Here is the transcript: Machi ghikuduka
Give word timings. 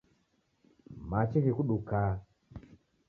Machi 1.09 1.39
ghikuduka 1.45 1.99